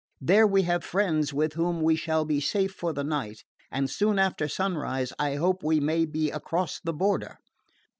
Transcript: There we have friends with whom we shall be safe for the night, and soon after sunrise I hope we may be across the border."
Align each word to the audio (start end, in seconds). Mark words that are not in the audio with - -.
There 0.19 0.47
we 0.47 0.63
have 0.63 0.83
friends 0.83 1.31
with 1.31 1.53
whom 1.53 1.79
we 1.83 1.95
shall 1.95 2.25
be 2.25 2.39
safe 2.39 2.71
for 2.73 2.91
the 2.91 3.03
night, 3.03 3.43
and 3.69 3.87
soon 3.87 4.17
after 4.17 4.47
sunrise 4.47 5.13
I 5.19 5.35
hope 5.35 5.61
we 5.61 5.79
may 5.79 6.05
be 6.07 6.31
across 6.31 6.79
the 6.83 6.91
border." 6.93 7.37